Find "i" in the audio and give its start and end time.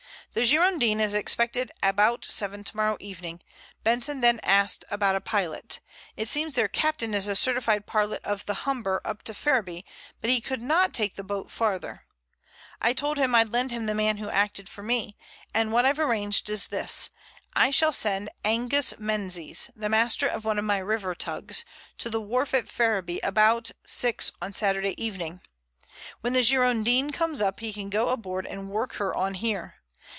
12.81-12.93, 17.53-17.69